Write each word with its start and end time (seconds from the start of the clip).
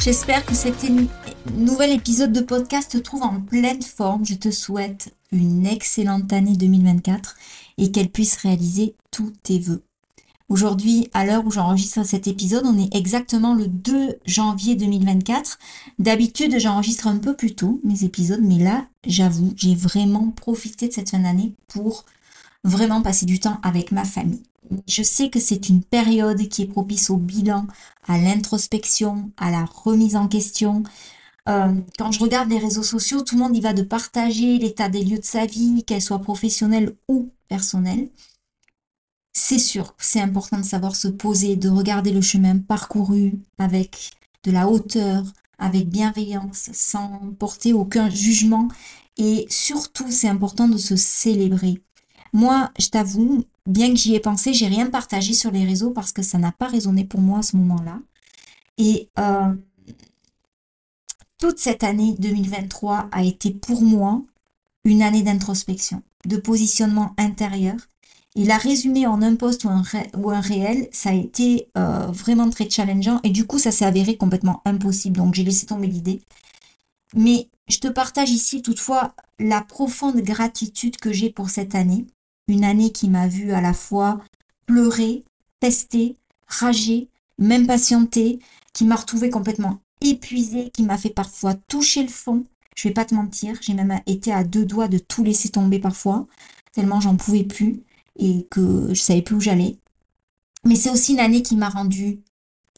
J'espère 0.00 0.46
que 0.46 0.54
cet 0.54 0.86
nouvel 1.54 1.90
épisode 1.90 2.32
de 2.32 2.40
podcast 2.40 2.92
te 2.92 2.98
trouve 2.98 3.24
en 3.24 3.40
pleine 3.40 3.82
forme. 3.82 4.24
Je 4.24 4.34
te 4.34 4.50
souhaite 4.52 5.12
une 5.32 5.66
excellente 5.66 6.32
année 6.32 6.56
2024 6.56 7.36
et 7.78 7.90
qu'elle 7.90 8.08
puisse 8.08 8.36
réaliser 8.36 8.94
tous 9.10 9.32
tes 9.42 9.58
vœux. 9.58 9.82
Aujourd'hui, 10.48 11.10
à 11.14 11.26
l'heure 11.26 11.44
où 11.44 11.50
j'enregistre 11.50 12.04
cet 12.04 12.28
épisode, 12.28 12.64
on 12.64 12.78
est 12.78 12.94
exactement 12.94 13.54
le 13.54 13.66
2 13.66 14.20
janvier 14.24 14.76
2024. 14.76 15.58
D'habitude, 15.98 16.58
j'enregistre 16.58 17.08
un 17.08 17.18
peu 17.18 17.34
plus 17.34 17.56
tôt 17.56 17.80
mes 17.82 18.04
épisodes, 18.04 18.40
mais 18.40 18.58
là, 18.58 18.86
j'avoue, 19.04 19.52
j'ai 19.56 19.74
vraiment 19.74 20.30
profité 20.30 20.86
de 20.86 20.92
cette 20.92 21.10
fin 21.10 21.18
d'année 21.18 21.54
pour 21.66 22.04
vraiment 22.62 23.02
passer 23.02 23.26
du 23.26 23.40
temps 23.40 23.58
avec 23.64 23.90
ma 23.90 24.04
famille. 24.04 24.42
Je 24.86 25.02
sais 25.02 25.30
que 25.30 25.40
c'est 25.40 25.68
une 25.68 25.82
période 25.82 26.48
qui 26.48 26.62
est 26.62 26.66
propice 26.66 27.10
au 27.10 27.16
bilan, 27.16 27.66
à 28.06 28.18
l'introspection, 28.18 29.30
à 29.36 29.50
la 29.50 29.64
remise 29.64 30.16
en 30.16 30.28
question. 30.28 30.82
Euh, 31.48 31.74
quand 31.98 32.12
je 32.12 32.20
regarde 32.20 32.50
les 32.50 32.58
réseaux 32.58 32.82
sociaux, 32.82 33.22
tout 33.22 33.36
le 33.36 33.42
monde 33.42 33.56
y 33.56 33.60
va 33.60 33.72
de 33.72 33.82
partager 33.82 34.58
l'état 34.58 34.88
des 34.88 35.04
lieux 35.04 35.18
de 35.18 35.24
sa 35.24 35.46
vie, 35.46 35.84
qu'elle 35.84 36.02
soit 36.02 36.20
professionnelle 36.20 36.94
ou 37.08 37.32
personnelle. 37.48 38.10
C'est 39.32 39.58
sûr, 39.58 39.94
c'est 39.98 40.20
important 40.20 40.58
de 40.58 40.64
savoir 40.64 40.96
se 40.96 41.08
poser, 41.08 41.56
de 41.56 41.68
regarder 41.68 42.12
le 42.12 42.20
chemin 42.20 42.58
parcouru 42.58 43.34
avec 43.58 44.10
de 44.44 44.50
la 44.50 44.68
hauteur, 44.68 45.24
avec 45.58 45.88
bienveillance, 45.88 46.70
sans 46.72 47.32
porter 47.38 47.72
aucun 47.72 48.10
jugement. 48.10 48.68
Et 49.16 49.46
surtout, 49.48 50.10
c'est 50.10 50.28
important 50.28 50.68
de 50.68 50.76
se 50.76 50.96
célébrer. 50.96 51.82
Moi, 52.32 52.70
je 52.78 52.88
t'avoue, 52.88 53.44
bien 53.68 53.90
que 53.90 53.96
j'y 53.96 54.14
ai 54.14 54.20
pensé, 54.20 54.52
j'ai 54.52 54.66
rien 54.66 54.90
partagé 54.90 55.34
sur 55.34 55.50
les 55.50 55.64
réseaux 55.64 55.90
parce 55.90 56.12
que 56.12 56.22
ça 56.22 56.38
n'a 56.38 56.52
pas 56.52 56.66
résonné 56.66 57.04
pour 57.04 57.20
moi 57.20 57.40
à 57.40 57.42
ce 57.42 57.56
moment-là. 57.56 57.98
Et 58.78 59.10
euh, 59.18 59.54
toute 61.38 61.58
cette 61.58 61.84
année 61.84 62.16
2023 62.18 63.08
a 63.12 63.22
été 63.22 63.50
pour 63.50 63.82
moi 63.82 64.22
une 64.84 65.02
année 65.02 65.22
d'introspection, 65.22 66.02
de 66.24 66.36
positionnement 66.38 67.14
intérieur. 67.18 67.76
Et 68.36 68.44
la 68.44 68.56
résumer 68.56 69.06
en 69.06 69.20
un 69.20 69.36
poste 69.36 69.64
ou 69.64 69.68
un, 69.68 69.82
ou 70.16 70.30
un 70.30 70.40
réel, 70.40 70.88
ça 70.92 71.10
a 71.10 71.14
été 71.14 71.68
euh, 71.76 72.06
vraiment 72.06 72.48
très 72.50 72.70
challengeant 72.70 73.20
et 73.24 73.30
du 73.30 73.46
coup 73.46 73.58
ça 73.58 73.72
s'est 73.72 73.84
avéré 73.84 74.16
complètement 74.16 74.62
impossible. 74.64 75.18
Donc 75.18 75.34
j'ai 75.34 75.44
laissé 75.44 75.66
tomber 75.66 75.88
l'idée. 75.88 76.22
Mais 77.14 77.48
je 77.68 77.78
te 77.78 77.88
partage 77.88 78.30
ici 78.30 78.62
toutefois 78.62 79.14
la 79.38 79.60
profonde 79.62 80.20
gratitude 80.20 80.96
que 80.96 81.12
j'ai 81.12 81.30
pour 81.30 81.50
cette 81.50 81.74
année 81.74 82.06
une 82.48 82.64
année 82.64 82.90
qui 82.90 83.08
m'a 83.08 83.28
vu 83.28 83.52
à 83.52 83.60
la 83.60 83.74
fois 83.74 84.18
pleurer, 84.66 85.24
tester, 85.60 86.16
rager, 86.46 87.08
m'impatienter, 87.38 88.38
qui 88.72 88.84
m'a 88.84 88.96
retrouvée 88.96 89.30
complètement 89.30 89.80
épuisée, 90.00 90.70
qui 90.70 90.82
m'a 90.82 90.98
fait 90.98 91.10
parfois 91.10 91.54
toucher 91.54 92.02
le 92.02 92.08
fond. 92.08 92.44
Je 92.76 92.88
vais 92.88 92.94
pas 92.94 93.04
te 93.04 93.14
mentir, 93.14 93.58
j'ai 93.60 93.74
même 93.74 94.00
été 94.06 94.32
à 94.32 94.44
deux 94.44 94.64
doigts 94.64 94.88
de 94.88 94.98
tout 94.98 95.24
laisser 95.24 95.48
tomber 95.48 95.78
parfois, 95.78 96.26
tellement 96.72 97.00
j'en 97.00 97.16
pouvais 97.16 97.44
plus 97.44 97.82
et 98.16 98.46
que 98.50 98.88
je 98.94 99.00
savais 99.00 99.22
plus 99.22 99.36
où 99.36 99.40
j'allais. 99.40 99.78
Mais 100.64 100.76
c'est 100.76 100.90
aussi 100.90 101.12
une 101.12 101.20
année 101.20 101.42
qui 101.42 101.56
m'a 101.56 101.68
rendue 101.68 102.20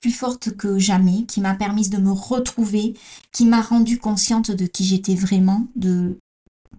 plus 0.01 0.11
forte 0.11 0.57
que 0.57 0.79
jamais, 0.79 1.25
qui 1.25 1.41
m'a 1.41 1.55
permis 1.55 1.89
de 1.89 1.99
me 1.99 2.13
retrouver, 2.13 2.95
qui 3.33 3.45
m'a 3.45 3.61
rendue 3.61 3.99
consciente 3.99 4.51
de 4.51 4.67
qui 4.67 4.85
j'étais 4.85 5.15
vraiment, 5.15 5.67
de 5.77 6.19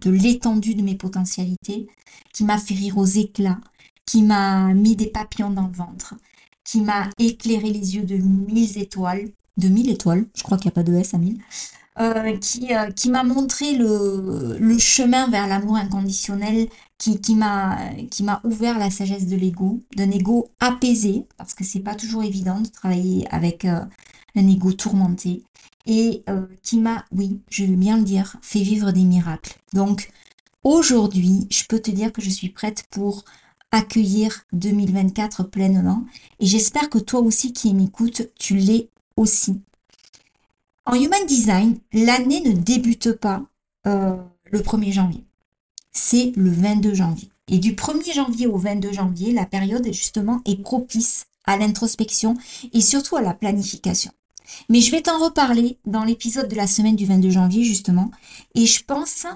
de 0.02 0.10
l'étendue 0.10 0.74
de 0.74 0.82
mes 0.82 0.96
potentialités, 0.96 1.86
qui 2.32 2.44
m'a 2.44 2.58
fait 2.58 2.74
rire 2.74 2.98
aux 2.98 3.06
éclats, 3.06 3.60
qui 4.06 4.22
m'a 4.22 4.74
mis 4.74 4.96
des 4.96 5.06
papillons 5.06 5.50
dans 5.50 5.66
le 5.66 5.72
ventre, 5.72 6.14
qui 6.64 6.80
m'a 6.80 7.08
éclairé 7.18 7.70
les 7.70 7.96
yeux 7.96 8.04
de 8.04 8.16
mille 8.16 8.78
étoiles, 8.78 9.30
de 9.56 9.68
mille 9.68 9.90
étoiles, 9.90 10.26
je 10.36 10.42
crois 10.42 10.58
qu'il 10.58 10.66
n'y 10.66 10.72
a 10.72 10.74
pas 10.74 10.82
de 10.82 10.94
S 10.94 11.14
à 11.14 11.18
mille, 11.18 11.38
euh, 12.00 12.38
qui, 12.38 12.74
euh, 12.74 12.90
qui 12.90 13.10
m'a 13.10 13.22
montré 13.22 13.74
le, 13.74 14.78
chemin 14.78 15.28
vers 15.28 15.46
l'amour 15.46 15.76
inconditionnel, 15.76 16.68
qui, 16.98 17.20
qui 17.20 17.34
m'a 17.34 18.40
ouvert 18.44 18.78
la 18.78 18.90
sagesse 18.90 19.26
de 19.26 19.36
l'ego, 19.36 19.80
d'un 19.96 20.10
ego 20.10 20.48
apaisé, 20.60 21.26
parce 21.36 21.54
que 21.54 21.64
c'est 21.64 21.80
pas 21.80 21.94
toujours 21.94 22.22
évident 22.22 22.60
de 22.60 22.68
travailler 22.68 23.26
avec 23.30 23.64
euh, 23.64 23.80
un 24.36 24.48
ego 24.48 24.72
tourmenté, 24.72 25.42
et 25.86 26.22
euh, 26.28 26.46
qui 26.62 26.78
m'a, 26.78 27.04
oui, 27.12 27.40
je 27.48 27.64
veux 27.64 27.76
bien 27.76 27.96
le 27.96 28.04
dire, 28.04 28.36
fait 28.42 28.62
vivre 28.62 28.92
des 28.92 29.04
miracles. 29.04 29.56
Donc 29.72 30.10
aujourd'hui, 30.62 31.46
je 31.50 31.64
peux 31.68 31.80
te 31.80 31.90
dire 31.90 32.12
que 32.12 32.22
je 32.22 32.30
suis 32.30 32.50
prête 32.50 32.84
pour 32.90 33.24
accueillir 33.70 34.44
2024 34.52 35.44
pleinement 35.44 36.04
et 36.40 36.46
j'espère 36.46 36.90
que 36.90 36.98
toi 36.98 37.20
aussi 37.20 37.52
qui 37.52 37.74
m'écoutes, 37.74 38.30
tu 38.38 38.56
l'es 38.56 38.90
aussi. 39.16 39.60
En 40.84 40.94
Human 40.94 41.26
Design, 41.26 41.78
l'année 41.92 42.40
ne 42.40 42.52
débute 42.52 43.12
pas 43.12 43.42
euh, 43.86 44.16
le 44.50 44.60
1er 44.60 44.92
janvier. 44.92 45.24
C'est 45.92 46.32
le 46.36 46.50
22 46.50 46.94
janvier. 46.94 47.28
Et 47.48 47.58
du 47.58 47.72
1er 47.72 48.14
janvier 48.14 48.46
au 48.46 48.56
22 48.56 48.92
janvier, 48.92 49.32
la 49.32 49.46
période 49.46 49.86
justement 49.86 50.40
est 50.44 50.60
propice 50.60 51.26
à 51.44 51.56
l'introspection 51.56 52.36
et 52.72 52.80
surtout 52.80 53.16
à 53.16 53.22
la 53.22 53.34
planification. 53.34 54.12
Mais 54.68 54.80
je 54.80 54.90
vais 54.90 55.02
t'en 55.02 55.18
reparler 55.18 55.78
dans 55.84 56.04
l'épisode 56.04 56.48
de 56.48 56.56
la 56.56 56.66
semaine 56.66 56.96
du 56.96 57.06
22 57.06 57.30
janvier, 57.30 57.64
justement. 57.64 58.10
Et 58.54 58.66
je 58.66 58.84
pense 58.84 59.26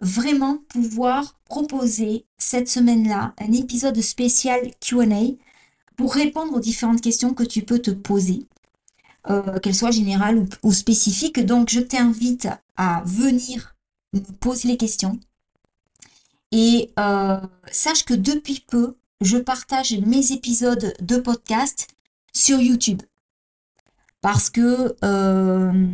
vraiment 0.00 0.58
pouvoir 0.68 1.38
proposer 1.44 2.24
cette 2.38 2.68
semaine-là 2.68 3.34
un 3.38 3.52
épisode 3.52 4.00
spécial 4.00 4.70
QA 4.80 5.04
pour 5.96 6.14
répondre 6.14 6.54
aux 6.54 6.60
différentes 6.60 7.02
questions 7.02 7.34
que 7.34 7.42
tu 7.42 7.62
peux 7.62 7.78
te 7.78 7.90
poser, 7.90 8.46
euh, 9.28 9.58
qu'elles 9.58 9.74
soient 9.74 9.90
générales 9.90 10.46
ou, 10.62 10.72
spécifiques. 10.72 11.44
Donc, 11.44 11.68
je 11.68 11.80
t'invite 11.80 12.48
à 12.76 13.02
venir 13.04 13.76
me 14.14 14.20
poser 14.20 14.68
les 14.68 14.76
questions. 14.76 15.20
Et 16.52 16.90
euh, 16.98 17.38
sache 17.70 18.04
que 18.04 18.14
depuis 18.14 18.64
peu, 18.66 18.96
je 19.20 19.36
partage 19.36 19.92
mes 19.98 20.32
épisodes 20.32 20.94
de 21.00 21.16
podcast 21.18 21.88
sur 22.32 22.58
YouTube 22.58 23.02
parce 24.20 24.50
que 24.50 24.96
euh, 25.04 25.86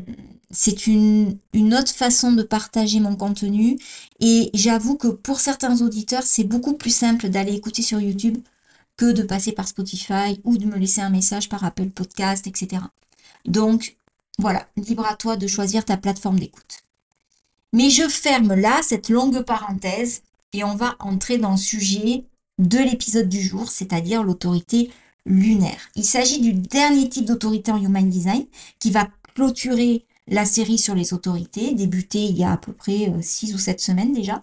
c'est 0.50 0.86
une, 0.86 1.38
une, 1.52 1.74
autre 1.74 1.92
façon 1.92 2.32
de 2.32 2.42
partager 2.42 3.00
mon 3.00 3.16
contenu 3.16 3.78
et 4.20 4.50
j'avoue 4.54 4.96
que 4.96 5.08
pour 5.08 5.40
certains 5.40 5.80
auditeurs, 5.80 6.22
c'est 6.22 6.44
beaucoup 6.44 6.74
plus 6.74 6.94
simple 6.94 7.28
d'aller 7.28 7.54
écouter 7.54 7.82
sur 7.82 8.00
YouTube 8.00 8.38
que 8.96 9.12
de 9.12 9.22
passer 9.22 9.52
par 9.52 9.68
Spotify 9.68 10.40
ou 10.44 10.56
de 10.58 10.66
me 10.66 10.76
laisser 10.76 11.00
un 11.00 11.10
message 11.10 11.48
par 11.48 11.64
Apple 11.64 11.90
Podcast, 11.90 12.46
etc. 12.46 12.82
Donc 13.44 13.96
voilà, 14.38 14.66
libre 14.76 15.06
à 15.06 15.16
toi 15.16 15.36
de 15.36 15.46
choisir 15.46 15.84
ta 15.84 15.96
plateforme 15.96 16.38
d'écoute. 16.38 16.82
Mais 17.72 17.90
je 17.90 18.08
ferme 18.08 18.54
là 18.54 18.80
cette 18.82 19.08
longue 19.08 19.42
parenthèse 19.42 20.22
et 20.52 20.64
on 20.64 20.74
va 20.74 20.96
entrer 20.98 21.38
dans 21.38 21.52
le 21.52 21.56
sujet 21.56 22.24
de 22.58 22.78
l'épisode 22.78 23.28
du 23.28 23.40
jour, 23.42 23.70
c'est-à-dire 23.70 24.22
l'autorité 24.22 24.90
lunaire. 25.26 25.90
Il 25.96 26.04
s'agit 26.04 26.40
du 26.40 26.54
dernier 26.54 27.08
type 27.08 27.26
d'autorité 27.26 27.72
en 27.72 27.82
Human 27.82 28.08
Design 28.08 28.46
qui 28.78 28.90
va 28.90 29.08
clôturer 29.34 30.06
la 30.28 30.44
série 30.44 30.78
sur 30.78 30.94
les 30.94 31.12
autorités, 31.12 31.72
débutée 31.72 32.24
il 32.24 32.38
y 32.38 32.44
a 32.44 32.52
à 32.52 32.56
peu 32.56 32.72
près 32.72 33.12
6 33.20 33.52
euh, 33.52 33.54
ou 33.54 33.58
7 33.58 33.80
semaines 33.80 34.12
déjà. 34.12 34.42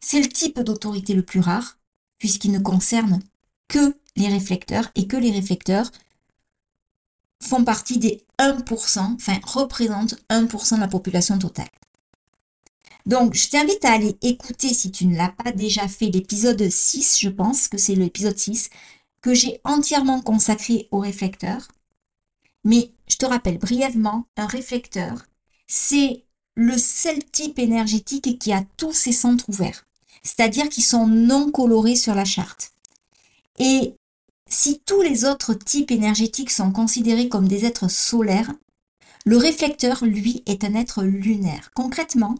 C'est 0.00 0.20
le 0.20 0.28
type 0.28 0.60
d'autorité 0.60 1.14
le 1.14 1.22
plus 1.22 1.40
rare, 1.40 1.78
puisqu'il 2.18 2.52
ne 2.52 2.58
concerne 2.58 3.20
que 3.68 3.96
les 4.16 4.28
réflecteurs 4.28 4.90
et 4.94 5.06
que 5.06 5.16
les 5.16 5.30
réflecteurs 5.30 5.90
font 7.42 7.64
partie 7.64 7.98
des 7.98 8.22
1%, 8.38 8.98
enfin 9.14 9.38
représentent 9.44 10.16
1% 10.30 10.76
de 10.76 10.80
la 10.80 10.88
population 10.88 11.38
totale. 11.38 11.68
Donc, 13.06 13.34
je 13.34 13.50
t'invite 13.50 13.84
à 13.84 13.92
aller 13.92 14.16
écouter, 14.22 14.72
si 14.72 14.90
tu 14.90 15.06
ne 15.06 15.16
l'as 15.16 15.28
pas 15.28 15.52
déjà 15.52 15.86
fait, 15.88 16.06
l'épisode 16.06 16.70
6, 16.70 17.18
je 17.20 17.28
pense 17.28 17.68
que 17.68 17.76
c'est 17.76 17.94
l'épisode 17.94 18.38
6, 18.38 18.70
que 19.24 19.32
j'ai 19.32 19.58
entièrement 19.64 20.20
consacré 20.20 20.86
au 20.90 20.98
réflecteur. 20.98 21.68
Mais 22.62 22.92
je 23.08 23.16
te 23.16 23.24
rappelle 23.24 23.56
brièvement, 23.56 24.26
un 24.36 24.46
réflecteur, 24.46 25.24
c'est 25.66 26.24
le 26.56 26.76
seul 26.76 27.24
type 27.32 27.58
énergétique 27.58 28.38
qui 28.38 28.52
a 28.52 28.62
tous 28.76 28.92
ses 28.92 29.12
centres 29.12 29.48
ouverts, 29.48 29.86
c'est-à-dire 30.22 30.68
qui 30.68 30.82
sont 30.82 31.06
non 31.06 31.50
colorés 31.50 31.96
sur 31.96 32.14
la 32.14 32.26
charte. 32.26 32.72
Et 33.58 33.94
si 34.46 34.82
tous 34.84 35.00
les 35.00 35.24
autres 35.24 35.54
types 35.54 35.90
énergétiques 35.90 36.50
sont 36.50 36.70
considérés 36.70 37.30
comme 37.30 37.48
des 37.48 37.64
êtres 37.64 37.88
solaires, 37.88 38.52
le 39.24 39.38
réflecteur, 39.38 40.04
lui, 40.04 40.42
est 40.44 40.64
un 40.64 40.74
être 40.74 41.02
lunaire. 41.02 41.70
Concrètement, 41.74 42.34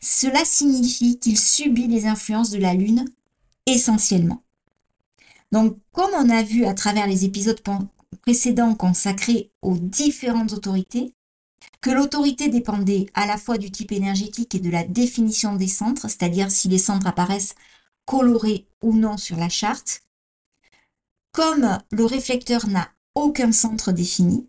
cela 0.00 0.44
signifie 0.44 1.18
qu'il 1.18 1.36
subit 1.36 1.88
les 1.88 2.06
influences 2.06 2.50
de 2.50 2.58
la 2.58 2.74
Lune 2.74 3.06
essentiellement. 3.66 4.44
Donc, 5.52 5.78
comme 5.92 6.10
on 6.14 6.30
a 6.30 6.42
vu 6.42 6.64
à 6.64 6.74
travers 6.74 7.06
les 7.06 7.24
épisodes 7.24 7.60
précédents 8.22 8.74
consacrés 8.74 9.50
aux 9.62 9.78
différentes 9.78 10.52
autorités, 10.52 11.14
que 11.80 11.90
l'autorité 11.90 12.48
dépendait 12.48 13.06
à 13.14 13.26
la 13.26 13.36
fois 13.36 13.58
du 13.58 13.70
type 13.70 13.92
énergétique 13.92 14.54
et 14.54 14.60
de 14.60 14.70
la 14.70 14.84
définition 14.84 15.54
des 15.54 15.68
centres, 15.68 16.08
c'est-à-dire 16.08 16.50
si 16.50 16.68
les 16.68 16.78
centres 16.78 17.06
apparaissent 17.06 17.54
colorés 18.04 18.66
ou 18.82 18.94
non 18.94 19.16
sur 19.16 19.36
la 19.36 19.48
charte, 19.48 20.02
comme 21.32 21.78
le 21.90 22.04
réflecteur 22.04 22.66
n'a 22.66 22.88
aucun 23.14 23.52
centre 23.52 23.92
défini, 23.92 24.48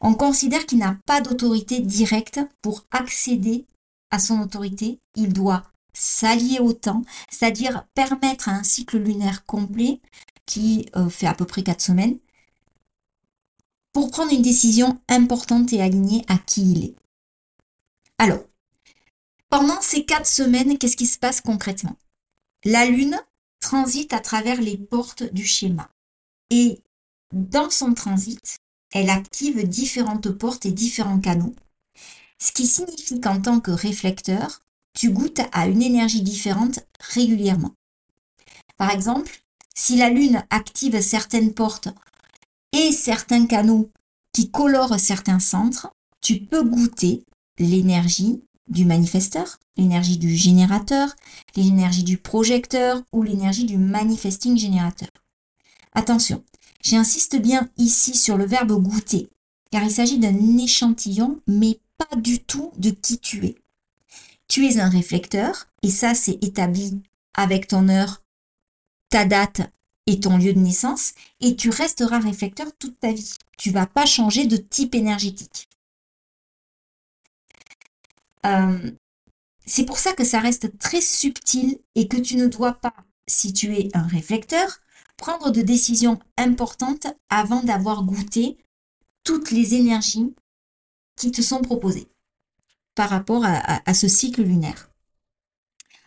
on 0.00 0.14
considère 0.14 0.64
qu'il 0.64 0.78
n'a 0.78 0.96
pas 1.04 1.20
d'autorité 1.20 1.80
directe 1.80 2.40
pour 2.62 2.86
accéder 2.90 3.66
à 4.10 4.18
son 4.18 4.40
autorité. 4.40 4.98
Il 5.14 5.32
doit 5.32 5.69
s'allier 5.92 6.58
au 6.58 6.72
temps, 6.72 7.02
c'est-à-dire 7.30 7.86
permettre 7.94 8.48
à 8.48 8.52
un 8.52 8.62
cycle 8.62 8.98
lunaire 8.98 9.44
complet 9.46 10.00
qui 10.46 10.86
euh, 10.96 11.08
fait 11.08 11.26
à 11.26 11.34
peu 11.34 11.44
près 11.44 11.62
quatre 11.62 11.80
semaines 11.80 12.18
pour 13.92 14.10
prendre 14.10 14.32
une 14.32 14.42
décision 14.42 15.00
importante 15.08 15.72
et 15.72 15.82
alignée 15.82 16.24
à 16.28 16.38
qui 16.38 16.72
il 16.72 16.84
est. 16.84 16.94
Alors, 18.18 18.44
pendant 19.48 19.80
ces 19.80 20.04
quatre 20.04 20.28
semaines, 20.28 20.78
qu'est-ce 20.78 20.96
qui 20.96 21.06
se 21.06 21.18
passe 21.18 21.40
concrètement? 21.40 21.96
La 22.64 22.86
Lune 22.86 23.20
transite 23.60 24.12
à 24.12 24.20
travers 24.20 24.60
les 24.60 24.76
portes 24.76 25.24
du 25.32 25.44
schéma. 25.44 25.90
Et 26.50 26.80
dans 27.32 27.70
son 27.70 27.94
transit, 27.94 28.58
elle 28.92 29.10
active 29.10 29.68
différentes 29.68 30.30
portes 30.30 30.66
et 30.66 30.72
différents 30.72 31.20
canaux. 31.20 31.54
Ce 32.38 32.52
qui 32.52 32.66
signifie 32.66 33.20
qu'en 33.20 33.40
tant 33.40 33.60
que 33.60 33.70
réflecteur, 33.70 34.62
tu 34.92 35.10
goûtes 35.10 35.40
à 35.52 35.66
une 35.66 35.82
énergie 35.82 36.22
différente 36.22 36.80
régulièrement. 37.00 37.74
Par 38.76 38.90
exemple, 38.90 39.42
si 39.74 39.96
la 39.96 40.10
Lune 40.10 40.44
active 40.50 41.00
certaines 41.00 41.54
portes 41.54 41.88
et 42.72 42.92
certains 42.92 43.46
canaux 43.46 43.90
qui 44.32 44.50
colorent 44.50 44.98
certains 44.98 45.38
centres, 45.40 45.92
tu 46.20 46.40
peux 46.40 46.62
goûter 46.62 47.24
l'énergie 47.58 48.42
du 48.68 48.84
manifesteur, 48.84 49.58
l'énergie 49.76 50.18
du 50.18 50.36
générateur, 50.36 51.14
l'énergie 51.56 52.04
du 52.04 52.18
projecteur 52.18 53.02
ou 53.12 53.22
l'énergie 53.22 53.64
du 53.64 53.76
manifesting 53.76 54.56
générateur. 54.56 55.08
Attention, 55.92 56.44
j'insiste 56.82 57.36
bien 57.36 57.68
ici 57.76 58.14
sur 58.14 58.36
le 58.36 58.46
verbe 58.46 58.72
goûter, 58.80 59.28
car 59.72 59.82
il 59.82 59.90
s'agit 59.90 60.18
d'un 60.18 60.58
échantillon, 60.58 61.40
mais 61.46 61.80
pas 61.98 62.16
du 62.16 62.38
tout 62.38 62.72
de 62.78 62.90
qui 62.90 63.18
tu 63.18 63.44
es. 63.44 63.56
Tu 64.50 64.66
es 64.66 64.80
un 64.80 64.88
réflecteur, 64.88 65.68
et 65.84 65.90
ça 65.90 66.12
c'est 66.12 66.42
établi 66.42 67.00
avec 67.34 67.68
ton 67.68 67.88
heure, 67.88 68.24
ta 69.08 69.24
date 69.24 69.60
et 70.08 70.18
ton 70.18 70.38
lieu 70.38 70.52
de 70.52 70.58
naissance, 70.58 71.12
et 71.38 71.54
tu 71.54 71.70
resteras 71.70 72.18
réflecteur 72.18 72.66
toute 72.76 72.98
ta 72.98 73.12
vie. 73.12 73.36
Tu 73.58 73.70
vas 73.70 73.86
pas 73.86 74.06
changer 74.06 74.46
de 74.46 74.56
type 74.56 74.96
énergétique. 74.96 75.68
Euh, 78.44 78.90
c'est 79.66 79.86
pour 79.86 79.98
ça 79.98 80.14
que 80.14 80.24
ça 80.24 80.40
reste 80.40 80.76
très 80.78 81.00
subtil 81.00 81.78
et 81.94 82.08
que 82.08 82.16
tu 82.16 82.34
ne 82.34 82.48
dois 82.48 82.72
pas, 82.72 82.94
si 83.28 83.52
tu 83.52 83.76
es 83.76 83.96
un 83.96 84.08
réflecteur, 84.08 84.80
prendre 85.16 85.52
de 85.52 85.62
décisions 85.62 86.18
importantes 86.36 87.06
avant 87.28 87.62
d'avoir 87.62 88.02
goûté 88.02 88.58
toutes 89.22 89.52
les 89.52 89.74
énergies 89.74 90.34
qui 91.14 91.30
te 91.30 91.40
sont 91.40 91.62
proposées 91.62 92.09
rapport 93.08 93.44
à, 93.44 93.94
ce 93.94 94.08
cycle 94.08 94.42
lunaire. 94.42 94.90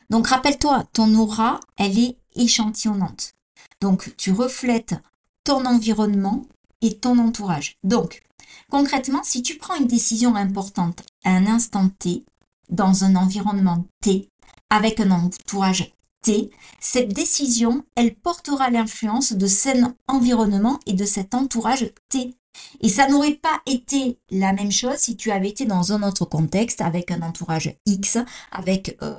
Donc 0.09 0.27
rappelle-toi, 0.27 0.85
ton 0.93 1.13
aura, 1.15 1.59
elle 1.77 1.97
est 1.97 2.17
échantillonnante. 2.35 3.33
Donc 3.81 4.13
tu 4.17 4.31
reflètes 4.31 4.95
ton 5.43 5.65
environnement 5.65 6.45
et 6.81 6.97
ton 6.97 7.17
entourage. 7.17 7.77
Donc 7.83 8.21
concrètement, 8.69 9.23
si 9.23 9.41
tu 9.41 9.57
prends 9.57 9.75
une 9.75 9.87
décision 9.87 10.35
importante 10.35 11.03
à 11.23 11.31
un 11.31 11.47
instant 11.47 11.89
T, 11.89 12.25
dans 12.69 13.03
un 13.03 13.15
environnement 13.15 13.85
T, 14.01 14.29
avec 14.69 14.99
un 14.99 15.11
entourage 15.11 15.93
T, 16.21 16.51
cette 16.79 17.13
décision, 17.13 17.83
elle 17.95 18.15
portera 18.15 18.69
l'influence 18.69 19.33
de 19.33 19.47
cet 19.47 19.77
environnement 20.07 20.79
et 20.85 20.93
de 20.93 21.05
cet 21.05 21.33
entourage 21.33 21.91
T. 22.09 22.35
Et 22.81 22.89
ça 22.89 23.07
n'aurait 23.07 23.35
pas 23.35 23.61
été 23.65 24.19
la 24.29 24.53
même 24.53 24.71
chose 24.71 24.97
si 24.97 25.15
tu 25.15 25.31
avais 25.31 25.49
été 25.49 25.65
dans 25.65 25.93
un 25.93 26.03
autre 26.03 26.25
contexte, 26.25 26.81
avec 26.81 27.11
un 27.11 27.21
entourage 27.21 27.75
X, 27.85 28.17
avec 28.51 28.97
euh, 29.01 29.15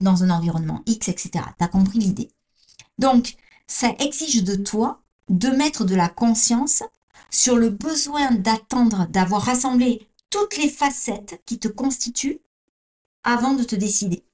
dans 0.00 0.24
un 0.24 0.30
environnement 0.30 0.82
X, 0.86 1.08
etc. 1.08 1.44
Tu 1.58 1.64
as 1.64 1.68
compris 1.68 1.98
l'idée? 1.98 2.30
Donc, 2.98 3.34
ça 3.66 3.94
exige 3.98 4.42
de 4.44 4.56
toi 4.56 5.00
de 5.28 5.48
mettre 5.48 5.84
de 5.84 5.94
la 5.94 6.08
conscience 6.08 6.82
sur 7.30 7.56
le 7.56 7.70
besoin 7.70 8.32
d'attendre, 8.32 9.06
d'avoir 9.08 9.42
rassemblé 9.42 10.08
toutes 10.30 10.56
les 10.56 10.68
facettes 10.68 11.40
qui 11.46 11.58
te 11.58 11.68
constituent 11.68 12.40
avant 13.22 13.54
de 13.54 13.62
te 13.62 13.76
décider. 13.76 14.24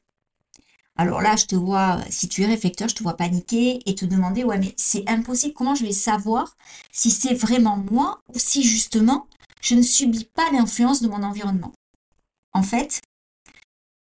Alors 0.98 1.20
là, 1.20 1.36
je 1.36 1.44
te 1.44 1.54
vois, 1.54 2.00
si 2.08 2.28
tu 2.28 2.42
es 2.42 2.46
réflecteur, 2.46 2.88
je 2.88 2.94
te 2.94 3.02
vois 3.02 3.16
paniquer 3.16 3.80
et 3.84 3.94
te 3.94 4.06
demander, 4.06 4.44
ouais, 4.44 4.58
mais 4.58 4.74
c'est 4.78 5.06
impossible, 5.08 5.52
comment 5.52 5.74
je 5.74 5.84
vais 5.84 5.92
savoir 5.92 6.56
si 6.90 7.10
c'est 7.10 7.34
vraiment 7.34 7.76
moi 7.76 8.22
ou 8.34 8.38
si 8.38 8.62
justement 8.62 9.28
je 9.60 9.74
ne 9.74 9.82
subis 9.82 10.24
pas 10.24 10.50
l'influence 10.52 11.02
de 11.02 11.08
mon 11.08 11.22
environnement? 11.22 11.72
En 12.54 12.62
fait, 12.62 13.02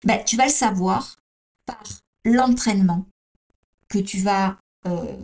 ben, 0.05 0.23
tu 0.23 0.37
vas 0.37 0.45
le 0.45 0.51
savoir 0.51 1.17
par 1.65 1.83
l'entraînement 2.23 3.05
que 3.89 3.99
tu 3.99 4.19
vas... 4.19 4.57
Euh, 4.87 5.17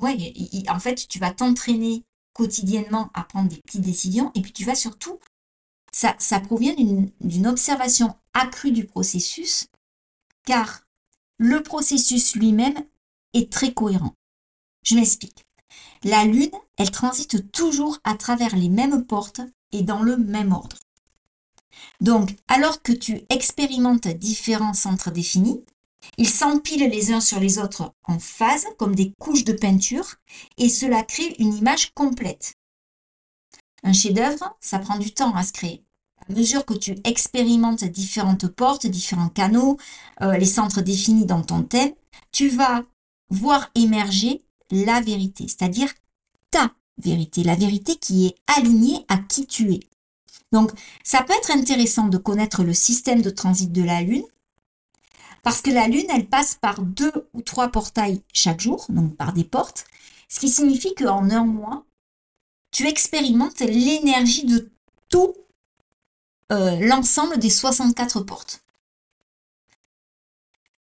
ouais, 0.00 0.32
en 0.68 0.80
fait, 0.80 1.06
tu 1.08 1.18
vas 1.18 1.32
t'entraîner 1.32 2.04
quotidiennement 2.32 3.10
à 3.12 3.24
prendre 3.24 3.50
des 3.50 3.60
petites 3.66 3.82
décisions 3.82 4.30
et 4.34 4.40
puis 4.40 4.52
tu 4.52 4.64
vas 4.64 4.74
surtout... 4.74 5.18
Ça, 5.90 6.14
ça 6.18 6.38
provient 6.38 6.74
d'une 6.74 7.46
observation 7.46 8.14
accrue 8.34 8.72
du 8.72 8.84
processus 8.84 9.66
car 10.44 10.82
le 11.38 11.62
processus 11.62 12.34
lui-même 12.34 12.84
est 13.34 13.52
très 13.52 13.72
cohérent. 13.72 14.14
Je 14.82 14.94
m'explique. 14.94 15.46
La 16.04 16.24
Lune, 16.24 16.50
elle 16.76 16.90
transite 16.90 17.50
toujours 17.52 17.98
à 18.04 18.14
travers 18.14 18.56
les 18.56 18.68
mêmes 18.68 19.04
portes 19.04 19.40
et 19.72 19.82
dans 19.82 20.02
le 20.02 20.16
même 20.16 20.52
ordre. 20.52 20.76
Donc, 22.00 22.36
alors 22.48 22.82
que 22.82 22.92
tu 22.92 23.20
expérimentes 23.28 24.08
différents 24.08 24.74
centres 24.74 25.10
définis, 25.10 25.64
ils 26.16 26.28
s'empilent 26.28 26.88
les 26.88 27.12
uns 27.12 27.20
sur 27.20 27.40
les 27.40 27.58
autres 27.58 27.92
en 28.04 28.18
phase, 28.18 28.66
comme 28.78 28.94
des 28.94 29.12
couches 29.18 29.44
de 29.44 29.52
peinture, 29.52 30.16
et 30.56 30.68
cela 30.68 31.02
crée 31.02 31.34
une 31.38 31.54
image 31.54 31.92
complète. 31.94 32.54
Un 33.82 33.92
chef-d'œuvre, 33.92 34.56
ça 34.60 34.78
prend 34.78 34.98
du 34.98 35.12
temps 35.12 35.34
à 35.34 35.44
se 35.44 35.52
créer 35.52 35.84
mesure 36.28 36.64
que 36.64 36.74
tu 36.74 36.96
expérimentes 37.04 37.84
différentes 37.84 38.48
portes, 38.48 38.86
différents 38.86 39.28
canaux, 39.28 39.78
euh, 40.22 40.36
les 40.36 40.46
centres 40.46 40.80
définis 40.80 41.26
dans 41.26 41.42
ton 41.42 41.62
thème, 41.62 41.92
tu 42.32 42.48
vas 42.48 42.82
voir 43.30 43.70
émerger 43.74 44.42
la 44.70 45.00
vérité, 45.00 45.46
c'est-à-dire 45.48 45.92
ta 46.50 46.72
vérité, 46.98 47.42
la 47.42 47.54
vérité 47.54 47.96
qui 47.96 48.26
est 48.26 48.36
alignée 48.56 49.04
à 49.08 49.18
qui 49.18 49.46
tu 49.46 49.72
es. 49.72 49.80
Donc, 50.52 50.70
ça 51.04 51.22
peut 51.22 51.34
être 51.34 51.50
intéressant 51.50 52.08
de 52.08 52.18
connaître 52.18 52.64
le 52.64 52.72
système 52.72 53.22
de 53.22 53.30
transit 53.30 53.70
de 53.70 53.82
la 53.82 54.02
Lune, 54.02 54.24
parce 55.42 55.60
que 55.62 55.70
la 55.70 55.88
Lune, 55.88 56.06
elle 56.12 56.26
passe 56.26 56.54
par 56.60 56.82
deux 56.82 57.12
ou 57.34 57.42
trois 57.42 57.68
portails 57.68 58.22
chaque 58.32 58.60
jour, 58.60 58.86
donc 58.88 59.16
par 59.16 59.32
des 59.32 59.44
portes, 59.44 59.86
ce 60.28 60.40
qui 60.40 60.48
signifie 60.48 60.94
qu'en 60.94 61.30
un 61.30 61.44
mois, 61.44 61.84
tu 62.70 62.86
expérimentes 62.86 63.60
l'énergie 63.60 64.44
de 64.44 64.70
tout 65.08 65.34
euh, 66.52 66.78
l'ensemble 66.80 67.38
des 67.38 67.50
64 67.50 68.20
portes. 68.22 68.62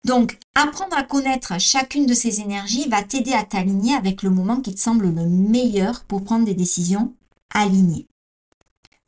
Donc, 0.05 0.39
apprendre 0.55 0.95
à 0.95 1.03
connaître 1.03 1.59
chacune 1.59 2.05
de 2.05 2.13
ces 2.13 2.39
énergies 2.39 2.87
va 2.87 3.03
t'aider 3.03 3.33
à 3.33 3.43
t'aligner 3.43 3.93
avec 3.93 4.23
le 4.23 4.29
moment 4.29 4.61
qui 4.61 4.73
te 4.73 4.79
semble 4.79 5.13
le 5.13 5.25
meilleur 5.25 6.05
pour 6.05 6.23
prendre 6.23 6.45
des 6.45 6.53
décisions 6.53 7.13
alignées. 7.53 8.07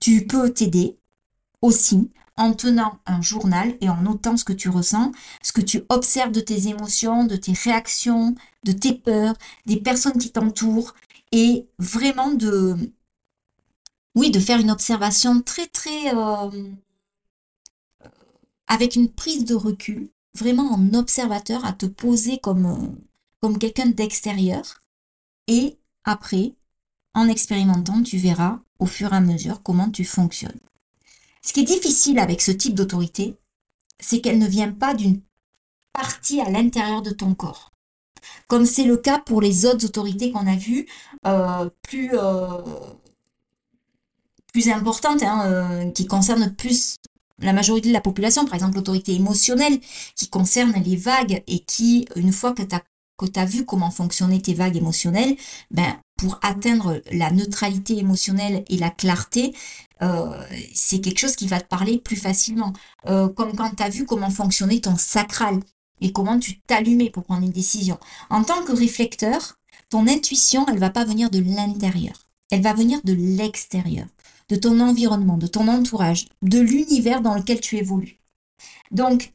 Tu 0.02 0.28
peux 0.28 0.52
t'aider 0.52 0.98
aussi 1.62 2.10
en 2.36 2.54
tenant 2.54 3.00
un 3.06 3.22
journal 3.22 3.76
et 3.82 3.90
en 3.90 4.02
notant 4.02 4.38
ce 4.38 4.46
que 4.46 4.54
tu 4.54 4.70
ressens, 4.70 5.12
ce 5.42 5.52
que 5.52 5.62
tu 5.62 5.84
observes 5.90 6.32
de 6.32 6.42
tes 6.42 6.68
émotions, 6.68 7.26
de 7.26 7.36
tes 7.36 7.54
réactions, 7.54 8.36
de 8.66 8.72
tes 8.72 8.94
peurs, 8.94 9.36
des 9.66 9.78
personnes 9.78 10.18
qui 10.18 10.32
t'entourent, 10.32 10.94
et 11.32 11.68
vraiment 11.78 12.32
de, 12.32 12.78
oui, 14.16 14.32
de 14.32 14.40
faire 14.40 14.60
une 14.60 14.72
observation 14.72 15.42
très, 15.42 15.68
très, 15.68 16.16
euh, 16.16 16.72
avec 18.68 18.96
une 18.96 19.10
prise 19.10 19.46
de 19.46 19.56
recul, 19.56 20.10
vraiment 20.36 20.72
en 20.72 20.94
observateur, 20.94 21.66
à 21.66 21.74
te 21.74 21.86
poser 21.86 22.38
comme, 22.40 22.66
euh, 22.66 22.88
comme 23.42 23.58
quelqu'un 23.58 23.88
d'extérieur. 23.88 24.82
Et 25.48 25.78
après, 26.04 26.54
en 27.14 27.28
expérimentant, 27.28 28.02
tu 28.04 28.18
verras 28.18 28.60
au 28.80 28.86
fur 28.86 29.14
et 29.14 29.18
à 29.18 29.22
mesure 29.22 29.62
comment 29.64 29.90
tu 29.90 30.06
fonctionnes. 30.06 30.60
Ce 31.42 31.54
qui 31.54 31.62
est 31.62 31.64
difficile 31.64 32.20
avec 32.20 32.42
ce 32.42 32.52
type 32.52 32.76
d'autorité, 32.76 33.38
c'est 34.00 34.22
qu'elle 34.22 34.40
ne 34.40 34.48
vient 34.48 34.72
pas 34.72 34.94
d'une 34.94 35.22
partie 35.94 36.42
à 36.42 36.50
l'intérieur 36.50 37.02
de 37.02 37.12
ton 37.12 37.34
corps. 37.34 37.72
Comme 38.48 38.66
c'est 38.66 38.84
le 38.84 38.98
cas 38.98 39.20
pour 39.20 39.42
les 39.42 39.66
autres 39.66 39.86
autorités 39.86 40.32
qu'on 40.32 40.48
a 40.48 40.56
vues, 40.56 40.88
euh, 41.26 41.70
plus, 41.82 42.12
plus 44.54 44.70
importantes, 44.70 45.24
hein, 45.24 45.44
euh, 45.46 45.92
qui 45.92 46.08
concernent 46.08 46.54
plus 46.54 46.96
la 47.42 47.54
majorité 47.54 47.90
de 47.90 47.94
la 47.94 48.02
population, 48.02 48.46
par 48.46 48.56
exemple 48.56 48.76
l'autorité 48.76 49.14
émotionnelle, 49.14 49.80
qui 50.16 50.30
concerne 50.30 50.74
les 50.84 50.96
vagues 50.96 51.44
et 51.48 51.60
qui, 51.60 52.08
une 52.16 52.34
fois 52.34 52.54
que 52.54 52.64
tu 52.64 52.76
as 52.76 52.84
que 53.18 53.46
vu 53.46 53.66
comment 53.66 53.92
fonctionnaient 53.92 54.40
tes 54.40 54.54
vagues 54.54 54.78
émotionnelles, 54.78 55.36
ben, 55.72 55.98
pour 56.18 56.40
atteindre 56.42 57.02
la 57.12 57.32
neutralité 57.32 57.98
émotionnelle 57.98 58.64
et 58.70 58.78
la 58.78 58.90
clarté, 58.90 59.54
euh, 60.02 60.42
c'est 60.74 61.00
quelque 61.00 61.20
chose 61.20 61.36
qui 61.36 61.48
va 61.48 61.60
te 61.60 61.68
parler 61.68 61.98
plus 61.98 62.16
facilement. 62.16 62.74
Euh, 63.08 63.28
comme 63.30 63.56
quand 63.56 63.76
tu 63.76 63.84
as 63.84 63.90
vu 63.90 64.06
comment 64.06 64.30
fonctionnait 64.30 64.80
ton 64.80 64.98
sacral 64.98 65.60
et 66.02 66.12
comment 66.12 66.40
tu 66.40 66.60
t'allumais 66.62 67.10
pour 67.10 67.24
prendre 67.24 67.44
une 67.44 67.52
décision. 67.52 67.98
En 68.30 68.44
tant 68.44 68.64
que 68.64 68.72
réflecteur, 68.72 69.58
ton 69.90 70.08
intuition, 70.08 70.66
elle 70.68 70.80
va 70.80 70.90
pas 70.90 71.06
venir 71.06 71.30
de 71.30 71.40
l'intérieur. 71.40 72.14
Elle 72.52 72.62
va 72.62 72.74
venir 72.74 73.00
de 73.04 73.14
l'extérieur, 73.14 74.08
de 74.50 74.56
ton 74.56 74.80
environnement, 74.80 75.38
de 75.38 75.48
ton 75.48 75.68
entourage, 75.68 76.28
de 76.42 76.60
l'univers 76.60 77.22
dans 77.22 77.36
lequel 77.36 77.62
tu 77.62 77.78
évolues. 77.78 78.20
Donc, 78.92 79.34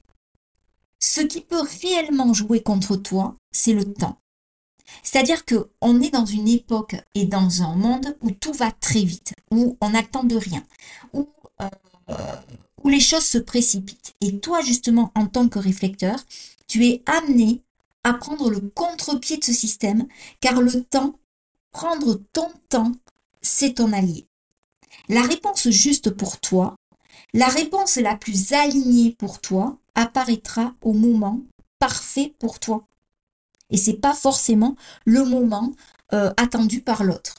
ce 0.99 1.21
qui 1.21 1.41
peut 1.41 1.63
réellement 1.83 2.35
jouer 2.35 2.63
contre 2.63 2.97
toi, 2.97 3.37
c'est 3.53 3.73
le 3.73 3.85
temps. 3.85 4.19
C'est-à-dire 5.03 5.45
que 5.45 5.71
on 5.81 6.01
est 6.01 6.11
dans 6.11 6.27
une 6.27 6.49
époque 6.49 6.97
et 7.15 7.25
dans 7.25 7.63
un 7.63 7.75
monde 7.77 8.17
où 8.23 8.31
tout 8.31 8.53
va 8.53 8.71
très 8.73 9.03
vite, 9.03 9.35
où 9.51 9.77
on 9.81 9.91
n'attend 9.91 10.25
de 10.25 10.37
rien, 10.37 10.65
où, 11.13 11.29
euh, 11.61 12.37
où 12.83 12.89
les 12.89 13.01
choses 13.01 13.25
se 13.25 13.39
précipitent. 13.39 14.15
Et 14.21 14.39
toi, 14.39 14.61
justement, 14.61 15.11
en 15.15 15.27
tant 15.27 15.49
que 15.49 15.59
réflecteur, 15.59 16.19
tu 16.67 16.87
es 16.87 17.03
amené 17.07 17.63
à 18.03 18.15
prendre 18.15 18.51
le 18.51 18.61
contre-pied 18.61 19.39
de 19.39 19.45
ce 19.45 19.53
système, 19.53 20.07
car 20.41 20.61
le 20.61 20.85
temps, 20.85 21.19
prendre 21.73 22.21
ton 22.33 22.51
temps, 22.69 22.93
c'est 23.41 23.75
ton 23.75 23.93
allié. 23.93 24.27
La 25.09 25.23
réponse 25.23 25.69
juste 25.71 26.11
pour 26.11 26.41
toi, 26.41 26.77
la 27.33 27.49
réponse 27.49 27.97
la 27.97 28.17
plus 28.17 28.53
alignée 28.53 29.15
pour 29.19 29.41
toi, 29.41 29.79
apparaîtra 29.95 30.75
au 30.83 30.93
moment 30.93 31.41
parfait 31.79 32.35
pour 32.39 32.59
toi. 32.59 32.87
Et 33.71 33.77
c'est 33.77 34.01
pas 34.01 34.15
forcément 34.15 34.77
le 35.05 35.25
moment 35.25 35.73
euh, 36.13 36.33
attendu 36.37 36.81
par 36.81 37.05
l'autre. 37.05 37.35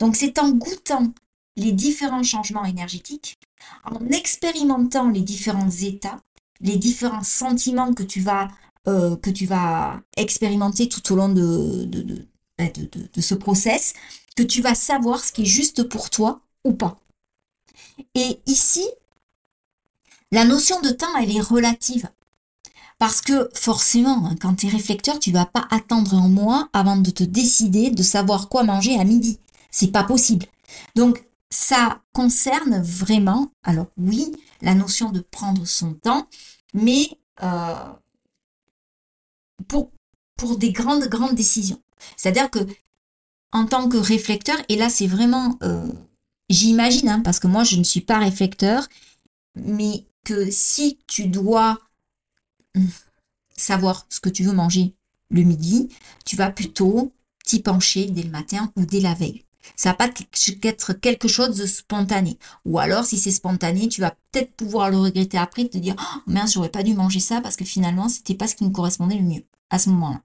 Donc 0.00 0.16
c'est 0.16 0.38
en 0.38 0.50
goûtant 0.50 1.12
les 1.56 1.72
différents 1.72 2.22
changements 2.22 2.64
énergétiques, 2.64 3.38
en 3.84 4.06
expérimentant 4.10 5.08
les 5.08 5.22
différents 5.22 5.70
états, 5.70 6.20
les 6.60 6.76
différents 6.76 7.24
sentiments 7.24 7.94
que 7.94 8.02
tu 8.02 8.20
vas, 8.20 8.48
euh, 8.86 9.16
que 9.16 9.30
tu 9.30 9.46
vas 9.46 10.00
expérimenter 10.16 10.88
tout 10.88 11.12
au 11.12 11.16
long 11.16 11.28
de, 11.28 11.84
de, 11.84 12.02
de, 12.02 12.26
de, 13.12 13.20
ce 13.20 13.34
process, 13.34 13.94
que 14.36 14.42
tu 14.42 14.62
vas 14.62 14.74
savoir 14.74 15.24
ce 15.24 15.32
qui 15.32 15.42
est 15.42 15.46
juste 15.46 15.84
pour 15.84 16.10
toi 16.10 16.40
ou 16.64 16.72
pas. 16.72 16.98
Et 18.14 18.40
ici, 18.46 18.86
la 20.30 20.44
notion 20.44 20.80
de 20.80 20.90
temps, 20.90 21.16
elle 21.16 21.34
est 21.34 21.40
relative. 21.40 22.08
Parce 22.98 23.20
que 23.20 23.48
forcément, 23.54 24.26
hein, 24.26 24.36
quand 24.40 24.56
tu 24.56 24.66
es 24.66 24.70
réflecteur, 24.70 25.18
tu 25.20 25.30
vas 25.30 25.46
pas 25.46 25.66
attendre 25.70 26.14
un 26.14 26.28
mois 26.28 26.68
avant 26.72 26.96
de 26.96 27.10
te 27.10 27.22
décider 27.22 27.90
de 27.90 28.02
savoir 28.02 28.48
quoi 28.48 28.64
manger 28.64 28.98
à 28.98 29.04
midi. 29.04 29.38
C'est 29.70 29.92
pas 29.92 30.02
possible. 30.02 30.46
Donc, 30.96 31.24
ça 31.50 32.02
concerne 32.12 32.82
vraiment, 32.82 33.52
alors 33.62 33.86
oui, 33.96 34.32
la 34.60 34.74
notion 34.74 35.10
de 35.10 35.20
prendre 35.20 35.64
son 35.66 35.94
temps, 35.94 36.26
mais 36.74 37.08
euh, 37.42 37.92
pour, 39.68 39.90
pour 40.36 40.56
des 40.58 40.72
grandes, 40.72 41.04
grandes 41.04 41.34
décisions. 41.34 41.80
C'est-à-dire 42.16 42.50
que 42.50 42.60
en 43.52 43.66
tant 43.66 43.88
que 43.88 43.96
réflecteur, 43.96 44.58
et 44.68 44.76
là 44.76 44.90
c'est 44.90 45.06
vraiment, 45.06 45.56
euh, 45.62 45.90
j'imagine, 46.48 47.08
hein, 47.08 47.20
parce 47.20 47.40
que 47.40 47.46
moi 47.46 47.64
je 47.64 47.76
ne 47.76 47.84
suis 47.84 48.00
pas 48.00 48.18
réflecteur, 48.18 48.88
mais 49.54 50.04
que 50.24 50.50
si 50.50 50.98
tu 51.06 51.26
dois 51.26 51.78
savoir 53.56 54.06
ce 54.08 54.20
que 54.20 54.28
tu 54.28 54.44
veux 54.44 54.52
manger 54.52 54.94
le 55.30 55.42
midi, 55.42 55.88
tu 56.24 56.36
vas 56.36 56.50
plutôt 56.50 57.12
t'y 57.44 57.60
pencher 57.60 58.06
dès 58.06 58.22
le 58.22 58.30
matin 58.30 58.72
ou 58.76 58.84
dès 58.84 59.00
la 59.00 59.14
veille. 59.14 59.44
Ça 59.76 59.90
va 59.90 59.94
pas 59.94 60.10
être 60.62 60.92
quelque 60.94 61.28
chose 61.28 61.56
de 61.56 61.66
spontané. 61.66 62.38
Ou 62.64 62.78
alors, 62.78 63.04
si 63.04 63.18
c'est 63.18 63.30
spontané, 63.30 63.88
tu 63.88 64.00
vas 64.00 64.14
peut-être 64.30 64.52
pouvoir 64.52 64.90
le 64.90 64.98
regretter 64.98 65.38
après, 65.38 65.68
te 65.68 65.78
dire, 65.78 65.94
oh, 65.98 66.20
mince, 66.26 66.54
j'aurais 66.54 66.70
pas 66.70 66.82
dû 66.82 66.94
manger 66.94 67.20
ça 67.20 67.40
parce 67.40 67.56
que 67.56 67.64
finalement, 67.64 68.08
c'était 68.08 68.34
pas 68.34 68.46
ce 68.46 68.54
qui 68.54 68.64
me 68.64 68.70
correspondait 68.70 69.16
le 69.16 69.24
mieux 69.24 69.44
à 69.70 69.78
ce 69.78 69.90
moment-là. 69.90 70.22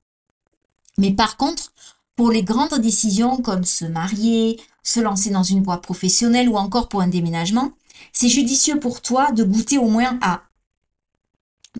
Mais 0.98 1.12
par 1.12 1.38
contre, 1.38 1.74
pour 2.16 2.32
les 2.32 2.44
grandes 2.44 2.80
décisions 2.80 3.38
comme 3.38 3.64
se 3.64 3.86
marier, 3.86 4.60
se 4.84 5.00
lancer 5.00 5.30
dans 5.30 5.44
une 5.44 5.64
voie 5.64 5.82
professionnelle 5.82 6.50
ou 6.50 6.58
encore 6.58 6.90
pour 6.90 7.02
un 7.02 7.08
déménagement, 7.08 7.72
c'est 8.12 8.30
judicieux 8.30 8.80
pour 8.80 9.02
toi 9.02 9.32
de 9.32 9.44
goûter 9.44 9.78
au 9.78 9.88
moins 9.88 10.20
à 10.22 10.44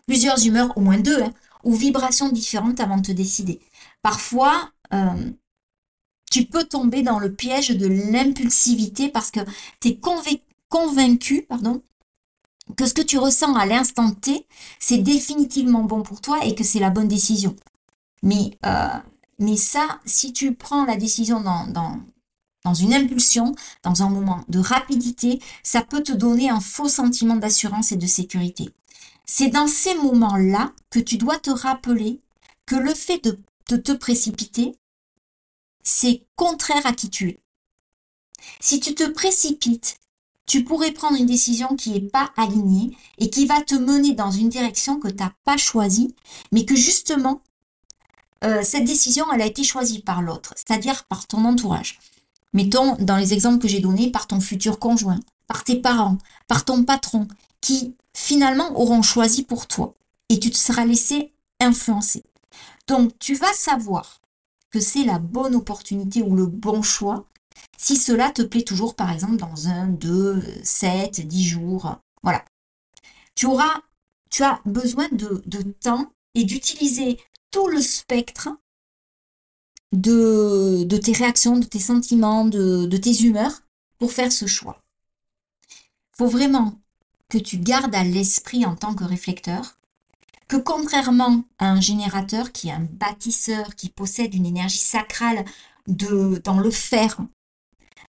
plusieurs 0.08 0.46
humeurs, 0.46 0.76
au 0.78 0.82
moins 0.82 1.00
deux, 1.00 1.22
hein, 1.22 1.34
ou 1.64 1.76
vibrations 1.76 2.30
différentes 2.30 2.80
avant 2.80 2.98
de 2.98 3.08
te 3.08 3.12
décider. 3.12 3.60
Parfois, 4.02 4.72
euh, 4.94 5.32
tu 6.32 6.46
peux 6.46 6.64
tomber 6.64 7.04
dans 7.04 7.20
le 7.20 7.34
piège 7.34 7.70
de 7.70 7.88
l'impulsivité 7.88 9.10
parce 9.10 9.32
que 9.32 9.42
tu 9.80 9.90
es 9.90 10.00
convaincu 10.70 11.44
pardon, 11.44 11.84
que 12.76 12.86
ce 12.86 12.94
que 12.94 13.02
tu 13.02 13.18
ressens 13.18 13.56
à 13.56 13.66
l'instant 13.66 14.12
T, 14.12 14.48
c'est 14.80 14.98
définitivement 14.98 15.84
bon 15.84 16.02
pour 16.02 16.22
toi 16.22 16.44
et 16.46 16.56
que 16.56 16.64
c'est 16.64 16.80
la 16.80 16.90
bonne 16.90 17.08
décision. 17.08 17.56
Mais, 18.24 18.58
euh, 18.66 18.88
mais 19.40 19.58
ça, 19.58 20.00
si 20.06 20.34
tu 20.34 20.56
prends 20.56 20.86
la 20.86 20.96
décision 20.96 21.42
dans, 21.42 21.68
dans, 21.68 22.00
dans 22.64 22.74
une 22.74 22.94
impulsion, 22.94 23.56
dans 23.84 24.04
un 24.04 24.10
moment 24.10 24.44
de 24.48 24.60
rapidité, 24.60 25.42
ça 25.64 25.82
peut 25.82 26.02
te 26.02 26.14
donner 26.14 26.50
un 26.50 26.62
faux 26.62 26.88
sentiment 26.88 27.36
d'assurance 27.36 27.92
et 27.92 27.98
de 27.98 28.08
sécurité. 28.08 28.70
C'est 29.26 29.50
dans 29.50 29.68
ces 29.68 29.96
moments-là 29.96 30.72
que 30.90 31.00
tu 31.00 31.18
dois 31.18 31.40
te 31.40 31.50
rappeler 31.50 32.22
que 32.66 32.76
le 32.76 32.94
fait 32.94 33.24
de, 33.24 33.78
te 33.78 33.92
précipiter, 33.92 34.76
c'est 35.84 36.26
contraire 36.36 36.86
à 36.86 36.94
qui 36.94 37.10
tu 37.10 37.30
es. 37.30 37.40
Si 38.60 38.80
tu 38.80 38.94
te 38.94 39.08
précipites, 39.10 40.00
tu 40.46 40.64
pourrais 40.64 40.92
prendre 40.92 41.18
une 41.18 41.26
décision 41.26 41.76
qui 41.76 41.92
n'est 41.92 42.02
pas 42.02 42.32
alignée 42.38 42.96
et 43.18 43.30
qui 43.30 43.46
va 43.46 43.62
te 43.62 43.76
mener 43.76 44.14
dans 44.14 44.32
une 44.32 44.50
direction 44.50 45.00
que 45.00 45.08
tu 45.08 45.16
n'as 45.16 45.32
pas 45.46 45.58
choisie, 45.58 46.14
mais 46.52 46.66
que 46.66 46.76
justement, 46.76 47.42
euh, 48.44 48.62
cette 48.64 48.84
décision, 48.84 49.26
elle 49.34 49.42
a 49.42 49.46
été 49.46 49.64
choisie 49.64 50.02
par 50.02 50.22
l'autre, 50.22 50.54
c'est-à-dire 50.56 51.06
par 51.06 51.28
ton 51.28 51.46
entourage. 51.46 52.00
Mettons, 52.54 52.96
dans 53.00 53.18
les 53.18 53.34
exemples 53.34 53.60
que 53.60 53.68
j'ai 53.68 53.80
donnés, 53.80 54.12
par 54.12 54.28
ton 54.28 54.40
futur 54.40 54.80
conjoint, 54.80 55.20
par 55.48 55.64
tes 55.64 55.82
parents, 55.82 56.18
par 56.48 56.66
ton 56.66 56.84
patron, 56.84 57.28
qui 57.62 57.96
finalement 58.14 58.80
auront 58.80 59.02
choisi 59.02 59.44
pour 59.44 59.68
toi 59.68 59.96
et 60.30 60.40
tu 60.40 60.52
te 60.52 60.58
seras 60.58 60.86
laissé 60.86 61.34
influencer. 61.60 62.24
Donc 62.88 63.18
tu 63.20 63.36
vas 63.36 63.54
savoir 63.54 64.22
que 64.70 64.80
c'est 64.80 65.04
la 65.04 65.20
bonne 65.20 65.56
opportunité 65.56 66.22
ou 66.22 66.36
le 66.36 66.46
bon 66.46 66.82
choix 66.82 67.28
si 67.78 67.98
cela 67.98 68.32
te 68.32 68.42
plaît 68.42 68.64
toujours 68.64 68.96
par 68.96 69.12
exemple 69.12 69.38
dans 69.38 69.68
un, 69.68 69.88
deux, 69.88 70.42
sept, 70.64 71.22
dix 71.22 71.46
jours. 71.46 71.96
Voilà. 72.24 72.44
Tu 73.36 73.46
auras, 73.46 73.82
tu 74.30 74.44
as 74.44 74.60
besoin 74.66 75.08
de, 75.12 75.44
temps 75.82 76.12
et 76.36 76.44
d'utiliser 76.44 77.20
tout 77.52 77.68
le 77.68 77.82
spectre 77.82 78.50
de, 79.94 80.84
de, 80.84 80.98
tes 80.98 81.14
réactions, 81.14 81.58
de 81.58 81.66
tes 81.66 81.80
sentiments, 81.80 82.46
de, 82.46 82.86
de 82.86 82.98
tes 82.98 83.24
humeurs 83.24 83.62
pour 84.00 84.12
faire 84.12 84.32
ce 84.32 84.48
choix. 84.48 84.80
Faut 86.18 86.28
vraiment 86.28 86.80
que 87.30 87.38
tu 87.38 87.58
gardes 87.58 87.96
à 87.96 88.04
l'esprit 88.04 88.66
en 88.66 88.76
tant 88.76 88.94
que 88.94 89.04
réflecteur 89.04 89.78
que 90.48 90.58
contrairement 90.58 91.44
à 91.58 91.70
un 91.72 91.82
générateur 91.82 92.52
qui 92.52 92.68
est 92.68 92.74
un 92.74 92.88
bâtisseur, 92.92 93.76
qui 93.76 93.90
possède 93.90 94.34
une 94.34 94.46
énergie 94.46 94.78
sacrale 94.78 95.46
de, 95.88 96.42
dans 96.44 96.60
le 96.60 96.70
fer, 96.70 97.18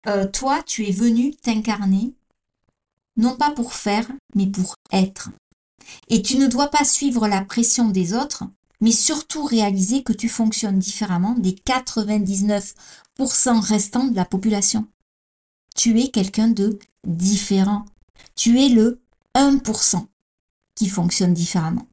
euh, 0.07 0.27
toi, 0.27 0.62
tu 0.63 0.86
es 0.86 0.91
venu 0.91 1.36
t'incarner 1.36 2.13
non 3.15 3.36
pas 3.36 3.51
pour 3.51 3.74
faire, 3.74 4.07
mais 4.36 4.46
pour 4.46 4.75
être. 4.91 5.29
Et 6.10 6.22
tu 6.22 6.38
ne 6.38 6.48
dois 6.48 6.67
pas 6.67 6.84
suivre 6.84 7.27
la 7.27 7.41
pression 7.41 7.89
des 7.89 8.13
autres, 8.13 8.43
mais 8.81 8.91
surtout 8.91 9.46
réaliser 9.46 10.03
que 10.03 10.13
tu 10.13 10.29
fonctionnes 10.29 10.79
différemment 10.79 11.34
des 11.34 11.53
99% 11.53 12.74
restants 13.60 14.05
de 14.05 14.15
la 14.15 14.25
population. 14.25 14.88
Tu 15.75 16.00
es 16.00 16.10
quelqu'un 16.10 16.48
de 16.48 16.79
différent. 17.05 17.86
Tu 18.36 18.60
es 18.62 18.69
le 18.69 19.01
1% 19.36 20.05
qui 20.75 20.89
fonctionne 20.89 21.34
différemment. 21.34 21.88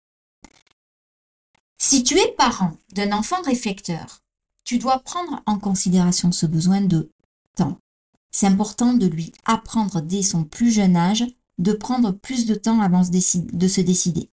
Si 1.78 2.02
tu 2.02 2.18
es 2.18 2.32
parent 2.32 2.76
d'un 2.92 3.12
enfant 3.12 3.42
réflecteur, 3.42 4.22
tu 4.64 4.78
dois 4.78 5.00
prendre 5.00 5.42
en 5.46 5.58
considération 5.58 6.32
ce 6.32 6.46
besoin 6.46 6.80
de 6.80 7.10
temps. 7.54 7.78
C'est 8.30 8.46
important 8.46 8.94
de 8.94 9.06
lui 9.06 9.32
apprendre 9.44 10.00
dès 10.00 10.22
son 10.22 10.44
plus 10.44 10.72
jeune 10.72 10.96
âge 10.96 11.24
de 11.58 11.72
prendre 11.72 12.12
plus 12.12 12.46
de 12.46 12.54
temps 12.54 12.80
avant 12.80 13.02
de 13.02 13.68
se 13.68 13.80
décider. 13.80 14.30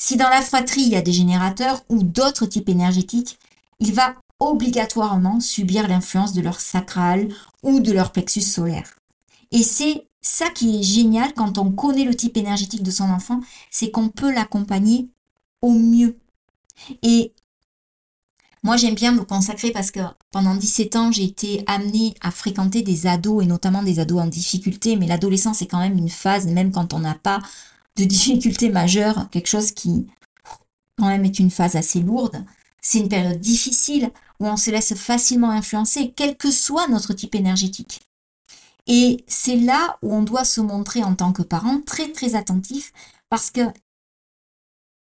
Si 0.00 0.16
dans 0.16 0.28
la 0.30 0.40
fratrie 0.40 0.82
il 0.82 0.88
y 0.88 0.96
a 0.96 1.02
des 1.02 1.12
générateurs 1.12 1.82
ou 1.88 2.04
d'autres 2.04 2.46
types 2.46 2.68
énergétiques, 2.68 3.38
il 3.80 3.92
va 3.92 4.14
obligatoirement 4.38 5.40
subir 5.40 5.88
l'influence 5.88 6.32
de 6.32 6.40
leur 6.40 6.60
sacral 6.60 7.28
ou 7.64 7.80
de 7.80 7.92
leur 7.92 8.12
plexus 8.12 8.42
solaire. 8.42 8.94
Et 9.50 9.64
c'est 9.64 10.06
ça 10.20 10.48
qui 10.50 10.78
est 10.78 10.82
génial 10.84 11.34
quand 11.34 11.58
on 11.58 11.72
connaît 11.72 12.04
le 12.04 12.14
type 12.14 12.36
énergétique 12.36 12.84
de 12.84 12.90
son 12.92 13.10
enfant, 13.10 13.40
c'est 13.70 13.90
qu'on 13.90 14.08
peut 14.08 14.32
l'accompagner 14.32 15.08
au 15.62 15.72
mieux. 15.72 16.16
Et 17.02 17.32
moi, 18.62 18.76
j'aime 18.76 18.94
bien 18.94 19.12
me 19.12 19.24
consacrer 19.24 19.72
parce 19.72 19.90
que 19.90 20.00
pendant 20.30 20.54
17 20.54 20.96
ans, 20.96 21.10
j'ai 21.10 21.24
été 21.24 21.64
amenée 21.66 22.14
à 22.20 22.30
fréquenter 22.30 22.82
des 22.82 23.06
ados 23.06 23.42
et 23.42 23.46
notamment 23.46 23.82
des 23.82 23.98
ados 23.98 24.20
en 24.20 24.26
difficulté. 24.26 24.96
Mais 24.96 25.06
l'adolescence 25.06 25.62
est 25.62 25.66
quand 25.66 25.78
même 25.78 25.98
une 25.98 26.10
phase, 26.10 26.46
même 26.46 26.70
quand 26.70 26.92
on 26.92 27.00
n'a 27.00 27.14
pas 27.14 27.40
de 27.98 28.04
difficultés 28.04 28.70
majeures, 28.70 29.28
quelque 29.30 29.48
chose 29.48 29.72
qui 29.72 30.06
quand 30.96 31.08
même 31.08 31.24
est 31.24 31.38
une 31.38 31.50
phase 31.50 31.76
assez 31.76 32.00
lourde. 32.00 32.44
C'est 32.80 32.98
une 32.98 33.08
période 33.08 33.40
difficile 33.40 34.10
où 34.40 34.46
on 34.46 34.56
se 34.56 34.70
laisse 34.70 34.94
facilement 34.94 35.50
influencer, 35.50 36.12
quel 36.16 36.36
que 36.36 36.50
soit 36.50 36.88
notre 36.88 37.12
type 37.12 37.34
énergétique. 37.34 38.00
Et 38.86 39.24
c'est 39.26 39.56
là 39.56 39.98
où 40.02 40.14
on 40.14 40.22
doit 40.22 40.44
se 40.44 40.60
montrer 40.60 41.02
en 41.02 41.14
tant 41.14 41.32
que 41.32 41.42
parent 41.42 41.80
très 41.84 42.10
très 42.10 42.36
attentif 42.36 42.92
parce 43.28 43.50
que 43.50 43.60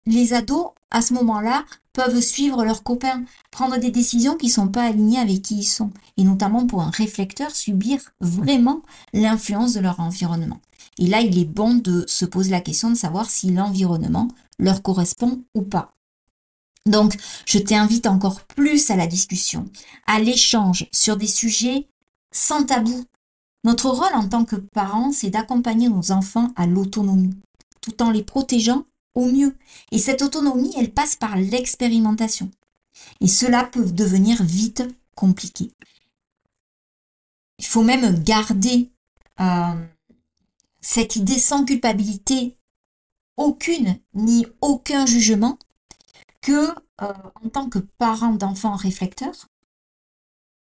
les 0.05 0.33
ados, 0.33 0.71
à 0.91 1.01
ce 1.01 1.13
moment-là, 1.13 1.65
peuvent 1.93 2.21
suivre 2.21 2.63
leurs 2.63 2.83
copains, 2.83 3.23
prendre 3.49 3.77
des 3.77 3.91
décisions 3.91 4.35
qui 4.35 4.47
ne 4.47 4.51
sont 4.51 4.67
pas 4.67 4.83
alignées 4.83 5.19
avec 5.19 5.41
qui 5.41 5.59
ils 5.59 5.65
sont, 5.65 5.91
et 6.17 6.23
notamment 6.23 6.65
pour 6.67 6.81
un 6.81 6.89
réflecteur, 6.89 7.51
subir 7.51 7.99
vraiment 8.19 8.81
l'influence 9.13 9.73
de 9.73 9.79
leur 9.79 9.99
environnement. 9.99 10.59
Et 10.97 11.07
là, 11.07 11.21
il 11.21 11.37
est 11.37 11.45
bon 11.45 11.75
de 11.75 12.05
se 12.07 12.25
poser 12.25 12.51
la 12.51 12.61
question 12.61 12.89
de 12.89 12.95
savoir 12.95 13.29
si 13.29 13.51
l'environnement 13.51 14.27
leur 14.59 14.81
correspond 14.81 15.43
ou 15.55 15.61
pas. 15.61 15.93
Donc, 16.85 17.15
je 17.45 17.59
t'invite 17.59 18.07
encore 18.07 18.41
plus 18.41 18.89
à 18.89 18.95
la 18.95 19.07
discussion, 19.07 19.65
à 20.07 20.19
l'échange 20.19 20.87
sur 20.91 21.17
des 21.17 21.27
sujets 21.27 21.87
sans 22.33 22.63
tabou. 22.63 23.05
Notre 23.63 23.89
rôle 23.89 24.13
en 24.15 24.27
tant 24.27 24.45
que 24.45 24.55
parents, 24.55 25.11
c'est 25.11 25.29
d'accompagner 25.29 25.89
nos 25.89 26.11
enfants 26.11 26.51
à 26.55 26.65
l'autonomie, 26.65 27.35
tout 27.81 28.01
en 28.01 28.09
les 28.09 28.23
protégeant 28.23 28.85
au 29.15 29.25
mieux. 29.25 29.55
Et 29.91 29.99
cette 29.99 30.21
autonomie, 30.21 30.73
elle 30.77 30.93
passe 30.93 31.15
par 31.15 31.35
l'expérimentation. 31.35 32.49
Et 33.19 33.27
cela 33.27 33.63
peut 33.63 33.85
devenir 33.91 34.43
vite 34.43 34.83
compliqué. 35.15 35.71
Il 37.57 37.65
faut 37.65 37.83
même 37.83 38.23
garder 38.23 38.89
euh, 39.39 39.87
cette 40.81 41.15
idée 41.15 41.39
sans 41.39 41.63
culpabilité, 41.63 42.57
aucune 43.37 43.99
ni 44.13 44.45
aucun 44.61 45.05
jugement, 45.05 45.57
que 46.41 46.69
euh, 47.01 47.13
en 47.43 47.49
tant 47.49 47.69
que 47.69 47.79
parent 47.79 48.33
d'enfants 48.33 48.75
réflecteurs, 48.75 49.47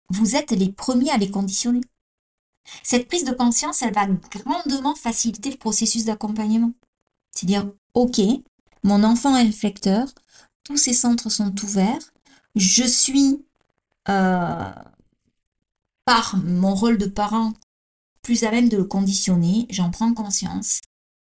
vous 0.09 0.35
êtes 0.35 0.51
les 0.51 0.71
premiers 0.71 1.11
à 1.11 1.17
les 1.17 1.31
conditionner. 1.31 1.81
Cette 2.83 3.07
prise 3.07 3.25
de 3.25 3.33
conscience, 3.33 3.81
elle 3.81 3.93
va 3.93 4.07
grandement 4.07 4.95
faciliter 4.95 5.51
le 5.51 5.57
processus 5.57 6.05
d'accompagnement. 6.05 6.73
C'est 7.31 7.45
dire, 7.45 7.69
OK, 7.95 8.19
mon 8.83 9.03
enfant 9.05 9.37
est 9.37 9.43
réflecteur, 9.43 10.07
tous 10.65 10.75
ses 10.75 10.93
centres 10.93 11.29
sont 11.29 11.55
ouverts, 11.63 12.13
je 12.55 12.83
suis, 12.83 13.43
euh, 14.09 14.71
par 16.03 16.35
mon 16.37 16.75
rôle 16.75 16.97
de 16.97 17.05
parent, 17.05 17.53
plus 18.21 18.43
à 18.43 18.51
même 18.51 18.67
de 18.67 18.77
le 18.77 18.83
conditionner, 18.83 19.65
j'en 19.69 19.91
prends 19.91 20.13
conscience 20.13 20.81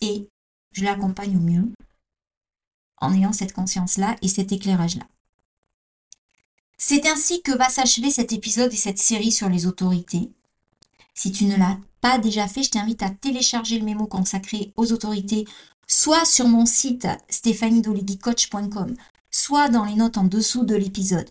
et 0.00 0.28
je 0.72 0.82
l'accompagne 0.82 1.36
au 1.36 1.40
mieux 1.40 1.72
en 3.00 3.14
ayant 3.14 3.32
cette 3.32 3.52
conscience-là 3.52 4.16
et 4.22 4.28
cet 4.28 4.50
éclairage-là. 4.50 5.06
C'est 6.76 7.06
ainsi 7.06 7.40
que 7.42 7.56
va 7.56 7.68
s'achever 7.68 8.10
cet 8.10 8.32
épisode 8.32 8.72
et 8.72 8.76
cette 8.76 8.98
série 8.98 9.32
sur 9.32 9.48
les 9.48 9.66
autorités. 9.66 10.32
Si 11.14 11.30
tu 11.30 11.44
ne 11.44 11.56
l'as 11.56 11.78
pas 12.00 12.18
déjà 12.18 12.48
fait, 12.48 12.62
je 12.64 12.70
t'invite 12.70 13.02
à 13.02 13.10
télécharger 13.10 13.78
le 13.78 13.84
mémo 13.84 14.06
consacré 14.06 14.72
aux 14.76 14.92
autorités 14.92 15.44
soit 15.88 16.24
sur 16.24 16.46
mon 16.46 16.66
site 16.66 17.08
stéphaniedoleguicoach.com, 17.30 18.94
soit 19.30 19.68
dans 19.68 19.84
les 19.84 19.94
notes 19.94 20.18
en 20.18 20.24
dessous 20.24 20.64
de 20.64 20.76
l'épisode, 20.76 21.28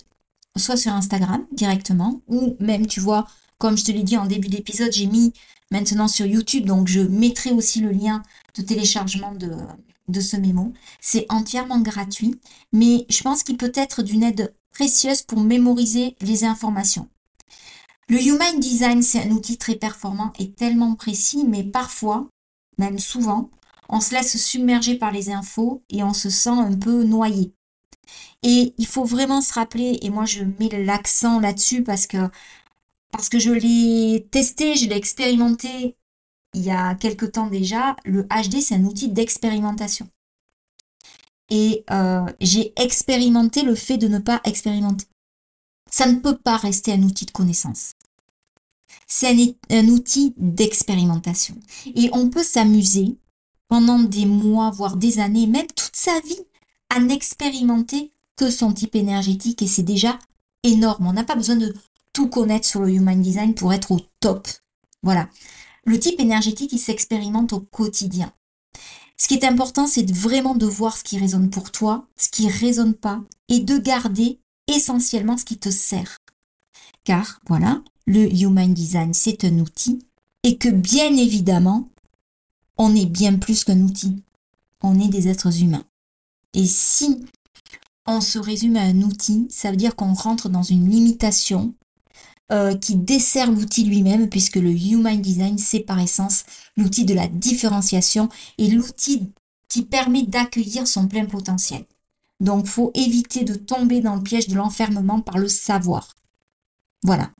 soit 0.57 0.77
sur 0.77 0.91
Instagram 0.91 1.45
directement, 1.51 2.21
ou 2.27 2.57
même, 2.59 2.87
tu 2.87 2.99
vois, 2.99 3.27
comme 3.59 3.77
je 3.77 3.85
te 3.85 3.91
l'ai 3.91 4.03
dit 4.03 4.17
en 4.17 4.25
début 4.25 4.49
d'épisode, 4.49 4.91
j'ai 4.91 5.05
mis 5.05 5.31
maintenant 5.71 6.07
sur 6.07 6.25
YouTube, 6.25 6.65
donc 6.65 6.87
je 6.87 6.99
mettrai 6.99 7.51
aussi 7.51 7.79
le 7.79 7.91
lien 7.91 8.23
de 8.55 8.61
téléchargement 8.61 9.33
de, 9.33 9.51
de 10.07 10.19
ce 10.19 10.35
mémo. 10.37 10.73
C'est 11.01 11.25
entièrement 11.29 11.79
gratuit, 11.79 12.39
mais 12.73 13.05
je 13.09 13.21
pense 13.21 13.43
qu'il 13.43 13.57
peut 13.57 13.71
être 13.75 14.03
d'une 14.03 14.23
aide 14.23 14.53
précieuse 14.71 15.21
pour 15.21 15.39
mémoriser 15.39 16.15
les 16.21 16.43
informations. 16.43 17.09
Le 18.09 18.21
Human 18.21 18.59
Design, 18.59 19.01
c'est 19.03 19.23
un 19.23 19.31
outil 19.31 19.57
très 19.57 19.75
performant 19.75 20.31
et 20.39 20.51
tellement 20.51 20.95
précis, 20.95 21.43
mais 21.45 21.63
parfois, 21.63 22.27
même 22.77 22.99
souvent, 22.99 23.49
on 23.89 23.99
se 23.99 24.13
laisse 24.13 24.37
submerger 24.37 24.95
par 24.95 25.11
les 25.11 25.29
infos 25.29 25.83
et 25.89 26.03
on 26.03 26.13
se 26.13 26.29
sent 26.29 26.49
un 26.49 26.75
peu 26.75 27.03
noyé. 27.03 27.53
Et 28.43 28.73
il 28.77 28.87
faut 28.87 29.03
vraiment 29.03 29.41
se 29.41 29.53
rappeler, 29.53 29.99
et 30.01 30.09
moi 30.09 30.25
je 30.25 30.43
mets 30.43 30.83
l'accent 30.83 31.39
là-dessus 31.39 31.83
parce 31.83 32.07
que, 32.07 32.29
parce 33.11 33.29
que 33.29 33.39
je 33.39 33.51
l'ai 33.51 34.27
testé, 34.31 34.75
je 34.75 34.87
l'ai 34.87 34.95
expérimenté 34.95 35.95
il 36.53 36.63
y 36.63 36.71
a 36.71 36.95
quelque 36.95 37.25
temps 37.25 37.47
déjà, 37.47 37.95
le 38.05 38.23
HD 38.23 38.61
c'est 38.61 38.75
un 38.75 38.83
outil 38.83 39.09
d'expérimentation. 39.09 40.09
Et 41.49 41.85
euh, 41.91 42.25
j'ai 42.41 42.73
expérimenté 42.81 43.61
le 43.61 43.75
fait 43.75 43.97
de 43.97 44.07
ne 44.07 44.19
pas 44.19 44.41
expérimenter. 44.43 45.05
Ça 45.89 46.05
ne 46.07 46.19
peut 46.19 46.37
pas 46.37 46.57
rester 46.57 46.91
un 46.93 47.03
outil 47.03 47.25
de 47.25 47.31
connaissance. 47.31 47.91
C'est 49.07 49.29
un, 49.29 49.77
un 49.77 49.87
outil 49.87 50.33
d'expérimentation. 50.37 51.55
Et 51.95 52.09
on 52.11 52.29
peut 52.29 52.43
s'amuser 52.43 53.17
pendant 53.67 53.99
des 53.99 54.25
mois, 54.25 54.71
voire 54.71 54.95
des 54.95 55.19
années, 55.19 55.47
même 55.47 55.67
toute 55.67 55.95
sa 55.95 56.19
vie, 56.21 56.39
à 56.89 56.99
n'expérimenter 56.99 58.11
que 58.35 58.49
son 58.49 58.71
type 58.71 58.95
énergétique 58.95 59.61
et 59.61 59.67
c'est 59.67 59.83
déjà 59.83 60.17
énorme. 60.63 61.07
On 61.07 61.13
n'a 61.13 61.23
pas 61.23 61.35
besoin 61.35 61.55
de 61.55 61.73
tout 62.13 62.27
connaître 62.27 62.67
sur 62.67 62.81
le 62.81 62.91
Human 62.91 63.21
Design 63.21 63.53
pour 63.55 63.73
être 63.73 63.91
au 63.91 63.99
top. 64.19 64.47
Voilà. 65.03 65.29
Le 65.85 65.99
type 65.99 66.19
énergétique, 66.19 66.73
il 66.73 66.79
s'expérimente 66.79 67.53
au 67.53 67.59
quotidien. 67.59 68.31
Ce 69.17 69.27
qui 69.27 69.33
est 69.33 69.45
important, 69.45 69.87
c'est 69.87 70.09
vraiment 70.11 70.55
de 70.55 70.65
voir 70.65 70.95
ce 70.95 71.03
qui 71.03 71.17
résonne 71.17 71.49
pour 71.49 71.71
toi, 71.71 72.05
ce 72.17 72.29
qui 72.29 72.47
résonne 72.47 72.93
pas, 72.93 73.21
et 73.49 73.59
de 73.59 73.77
garder 73.77 74.39
essentiellement 74.67 75.37
ce 75.37 75.45
qui 75.45 75.57
te 75.57 75.69
sert. 75.69 76.17
Car, 77.03 77.39
voilà, 77.47 77.81
le 78.05 78.31
Human 78.31 78.73
Design, 78.73 79.13
c'est 79.13 79.43
un 79.43 79.59
outil, 79.59 79.99
et 80.43 80.57
que 80.57 80.69
bien 80.69 81.15
évidemment, 81.15 81.89
on 82.77 82.95
est 82.95 83.05
bien 83.05 83.37
plus 83.37 83.63
qu'un 83.63 83.81
outil. 83.81 84.23
On 84.81 84.99
est 84.99 85.09
des 85.09 85.27
êtres 85.27 85.61
humains. 85.61 85.85
Et 86.53 86.65
si 86.65 87.25
on 88.05 88.21
se 88.21 88.39
résume 88.39 88.77
à 88.77 88.83
un 88.83 89.01
outil, 89.01 89.47
ça 89.49 89.71
veut 89.71 89.77
dire 89.77 89.95
qu'on 89.95 90.13
rentre 90.13 90.49
dans 90.49 90.63
une 90.63 90.89
limitation 90.89 91.73
euh, 92.51 92.77
qui 92.77 92.95
dessert 92.95 93.51
l'outil 93.51 93.83
lui-même, 93.83 94.29
puisque 94.29 94.55
le 94.55 94.71
Human 94.71 95.21
Design, 95.21 95.57
c'est 95.57 95.81
par 95.81 95.99
essence 95.99 96.45
l'outil 96.77 97.03
de 97.03 97.13
la 97.13 97.27
différenciation 97.27 98.29
et 98.57 98.69
l'outil 98.69 99.33
qui 99.67 99.81
permet 99.81 100.23
d'accueillir 100.23 100.87
son 100.87 101.07
plein 101.07 101.25
potentiel. 101.25 101.85
Donc, 102.39 102.67
faut 102.67 102.91
éviter 102.93 103.43
de 103.43 103.55
tomber 103.55 103.99
dans 103.99 104.15
le 104.15 104.23
piège 104.23 104.47
de 104.47 104.55
l'enfermement 104.55 105.19
par 105.19 105.39
le 105.39 105.49
savoir. 105.49 106.15
Voilà. 107.03 107.31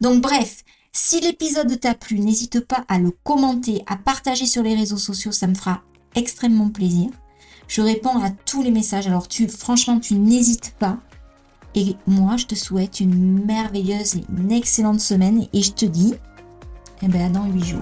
Donc, 0.00 0.20
bref, 0.20 0.64
si 0.96 1.20
l'épisode 1.20 1.78
t'a 1.80 1.94
plu, 1.94 2.20
n'hésite 2.20 2.60
pas 2.60 2.84
à 2.86 3.00
le 3.00 3.10
commenter, 3.24 3.82
à 3.86 3.96
partager 3.96 4.46
sur 4.46 4.62
les 4.62 4.76
réseaux 4.76 4.96
sociaux, 4.96 5.32
ça 5.32 5.48
me 5.48 5.54
fera 5.54 5.82
extrêmement 6.14 6.70
plaisir. 6.70 7.10
Je 7.66 7.82
réponds 7.82 8.22
à 8.22 8.30
tous 8.30 8.62
les 8.62 8.70
messages, 8.70 9.08
alors 9.08 9.26
tu, 9.26 9.48
franchement, 9.48 9.98
tu 9.98 10.14
n'hésites 10.14 10.76
pas. 10.78 10.98
Et 11.74 11.96
moi, 12.06 12.36
je 12.36 12.46
te 12.46 12.54
souhaite 12.54 13.00
une 13.00 13.44
merveilleuse 13.44 14.14
et 14.14 14.24
une 14.38 14.52
excellente 14.52 15.00
semaine 15.00 15.48
et 15.52 15.62
je 15.62 15.72
te 15.72 15.84
dis, 15.84 16.14
eh 17.02 17.08
ben, 17.08 17.32
dans 17.32 17.46
8 17.46 17.64
jours. 17.64 17.80